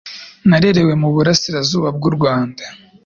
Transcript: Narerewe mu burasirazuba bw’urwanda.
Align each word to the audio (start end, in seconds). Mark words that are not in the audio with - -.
Narerewe 0.49 0.93
mu 1.01 1.07
burasirazuba 1.15 1.87
bw’urwanda. 1.95 2.63